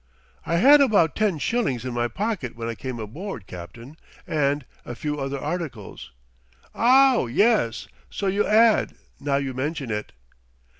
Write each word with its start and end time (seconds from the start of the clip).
"I 0.47 0.55
had 0.55 0.81
about 0.81 1.15
ten 1.15 1.37
shillings 1.37 1.85
in 1.85 1.93
my 1.93 2.07
pocket 2.07 2.55
when 2.55 2.67
I 2.67 2.73
came 2.73 2.97
aboard, 2.97 3.45
captain, 3.45 3.97
and... 4.25 4.65
a 4.83 4.95
few 4.95 5.19
other 5.19 5.39
articles." 5.39 6.09
"Ow, 6.73 7.27
yes; 7.27 7.87
so 8.09 8.25
you 8.25 8.47
'ad, 8.47 8.95
now 9.19 9.35
you 9.35 9.53
mention 9.53 9.91
it." 9.91 10.11